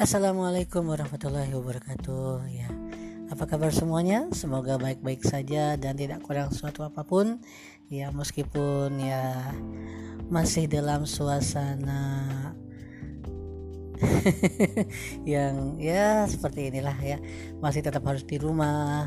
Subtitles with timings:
[0.00, 2.48] Assalamualaikum warahmatullahi wabarakatuh.
[2.48, 2.72] Ya
[3.28, 4.32] apa kabar semuanya?
[4.32, 7.36] Semoga baik-baik saja dan tidak kurang suatu apa pun.
[7.92, 9.52] Ya meskipun ya
[10.32, 12.16] masih dalam suasana
[15.36, 17.20] yang ya seperti inilah ya.
[17.60, 19.04] Masih tetap harus di rumah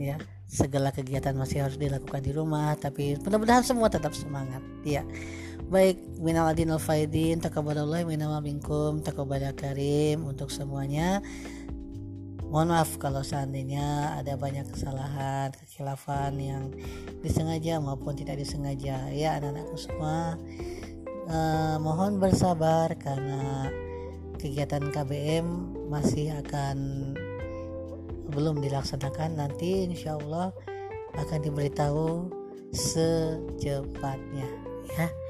[0.00, 0.16] ya.
[0.48, 5.04] Segala kegiatan masih harus dilakukan di rumah tapi mudah-mudahan semua tetap semangat ya
[5.70, 11.22] baik minal adin al faidin takabalallah minal minkum takabala karim untuk semuanya.
[12.50, 16.74] Mohon maaf kalau seandainya ada banyak kesalahan kekhilafan yang
[17.22, 19.14] disengaja maupun tidak disengaja.
[19.14, 20.34] Ya anak-anakku semua
[21.30, 23.70] eh, mohon bersabar karena
[24.42, 25.46] kegiatan KBM
[25.86, 26.78] masih akan
[28.34, 29.38] belum dilaksanakan.
[29.38, 30.50] Nanti insya Allah
[31.14, 32.26] akan diberitahu
[32.74, 34.50] secepatnya
[34.98, 35.29] ya